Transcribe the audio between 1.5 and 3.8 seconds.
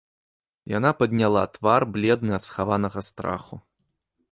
твар бледны ад схаванага страху.